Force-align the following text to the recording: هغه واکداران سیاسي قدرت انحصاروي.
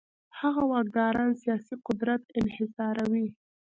هغه 0.39 0.61
واکداران 0.71 1.31
سیاسي 1.41 1.75
قدرت 1.87 2.23
انحصاروي. 2.39 3.27